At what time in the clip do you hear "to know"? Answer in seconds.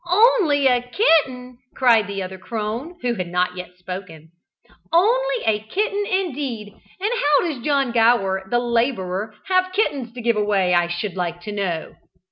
11.41-11.93